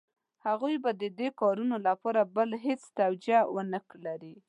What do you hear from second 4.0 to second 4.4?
لري.